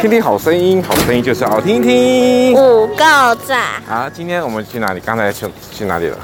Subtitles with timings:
[0.00, 2.54] 听听好声音，好声音就是好听听。
[2.54, 3.60] 五够赞。
[3.86, 5.00] 啊，今天我们去哪里？
[5.00, 6.16] 刚才去去哪里了？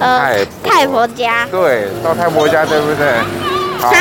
[0.00, 1.46] 呃，太婆，太婆家。
[1.52, 3.12] 对，到太婆家，对不对？
[3.78, 3.92] 好，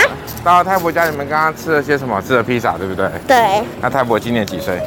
[0.43, 2.19] 到太婆家，你们刚刚吃了些什么？
[2.23, 3.07] 吃了披萨，对不对？
[3.27, 3.63] 对。
[3.79, 4.81] 那太婆今年几岁？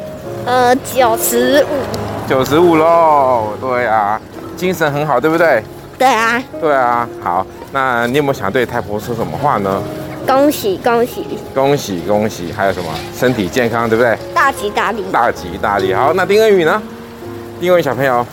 [0.47, 2.29] 呃，九十五。
[2.29, 4.21] 九十五喽，对啊，
[4.57, 5.63] 精神很好，对不对？
[5.97, 6.43] 对啊。
[6.61, 9.81] 对啊，好，那你有没有想对太婆说什么话呢？
[10.27, 12.53] 恭喜恭喜恭喜恭喜！
[12.53, 12.89] 还有什么？
[13.17, 14.19] 身体健康，对不对？
[14.35, 15.95] 大吉大利，大吉大利。
[15.95, 16.83] 好，那丁恩宇呢？
[17.61, 18.27] 丁恩宇小朋友，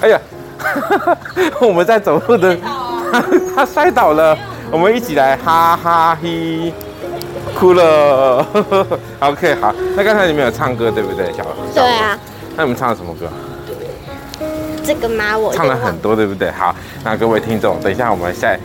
[0.00, 0.20] 哎呀，
[1.62, 2.56] 我们在走路的，
[3.12, 3.24] 他
[3.56, 4.36] 他摔倒了，
[4.72, 6.72] 我们一起来哈哈嘿，
[7.58, 8.44] 哭了。
[9.20, 11.44] OK，好，那刚才你们有唱歌，对不对，小？
[11.72, 12.18] 小对啊。
[12.56, 13.28] 那你们唱了什么歌？
[14.84, 15.38] 这个吗？
[15.38, 16.50] 我唱了很多，对不对？
[16.50, 18.56] 好，那各位听众，等一下我们下。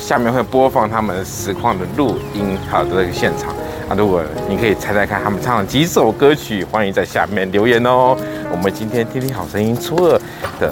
[0.00, 3.50] 下面会播放他们实况的录音，好的这个现场
[3.88, 8.16] 啊，如果你可以猜猜看他们唱了几首歌曲，欢迎在下面留言哦。
[8.50, 10.18] 我们今天听听好声音初二
[10.58, 10.68] 的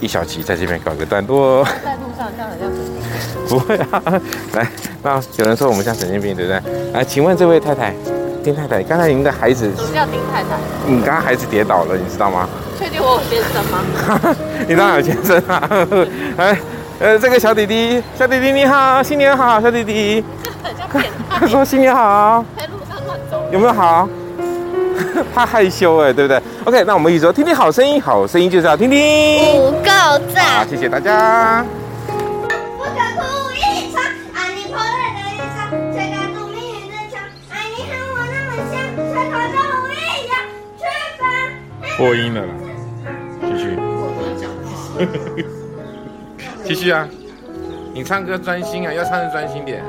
[0.00, 1.62] 一小集，在这边告一个段落。
[1.84, 3.48] 在路上这样很像神经病。
[3.48, 4.20] 不会啊，
[4.54, 4.66] 来，
[5.02, 6.90] 那有人说我们像神经病，对不对？
[6.92, 7.94] 来，请问这位太太，
[8.42, 12.48] 丁太太，刚才您的孩子叫丁太太，你刚刚孩子跌倒了，你知道吗？
[12.78, 14.36] 确定我有先生吗？
[14.66, 15.68] 你当然有先生啊，
[16.38, 16.58] 来。
[17.00, 20.22] 呃，这个小弟弟，小弟弟你好，新年好，小弟弟。
[21.30, 22.44] 他 说新年好。
[22.54, 23.42] 在路上乱走。
[23.50, 24.06] 有没有好？
[25.34, 29.56] 怕害羞哎，对不对？OK，那我们一起说，听听好声音，好声音就是要听听。
[29.56, 29.88] 五够
[30.34, 30.44] 赞。
[30.58, 31.64] 好，谢谢大家。
[41.96, 42.52] 破音了啦，
[43.42, 43.78] 继续。
[46.72, 47.08] 继续啊！
[47.92, 49.82] 你唱歌专心啊，要唱的专心点。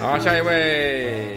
[0.00, 1.36] 好，下一位。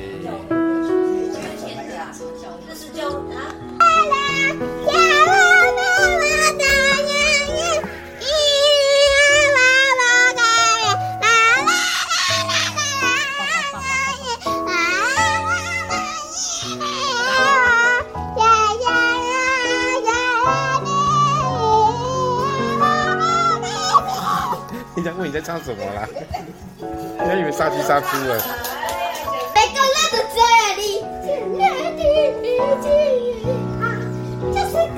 [24.96, 26.08] 人家问你在唱什么啦？
[27.29, 28.41] 人家以为杀鸡杀猪了。
[29.53, 30.41] 每个人的嘴
[30.78, 30.81] 里，
[31.23, 31.85] 甜甜的
[32.81, 32.90] 记
[33.22, 33.45] 忆
[33.79, 33.85] 啊，
[34.51, 34.97] 就是恭